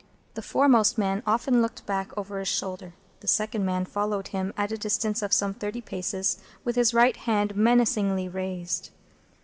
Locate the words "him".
4.29-4.51